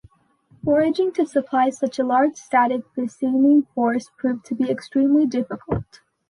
Foraging 0.65 1.11
to 1.11 1.27
supply 1.27 1.69
such 1.69 1.99
a 1.99 2.03
large 2.03 2.35
static 2.35 2.81
besieging 2.95 3.67
force 3.75 4.09
proved 4.17 4.43
to 4.45 4.55
be 4.55 4.67
extremely 4.67 5.27
difficult. 5.27 6.01